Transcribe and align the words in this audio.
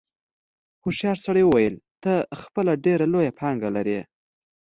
هوښیار 0.83 1.17
سړي 1.25 1.43
وویل 1.45 1.75
ته 2.03 2.13
خپله 2.41 2.71
ډېره 2.85 3.05
لویه 3.13 3.31
پانګه 3.39 3.69
لرې. 3.75 3.99